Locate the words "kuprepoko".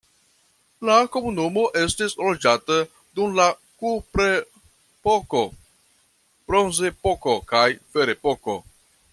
3.83-5.45